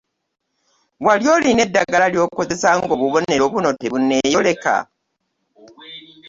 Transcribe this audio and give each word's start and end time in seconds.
Wali 1.05 1.25
olina 1.35 1.61
eddagala 1.65 2.05
ly’okozesa 2.13 2.67
ng’obubonero 2.77 3.43
buno 3.53 3.69
tebunneeyoleka? 3.81 4.75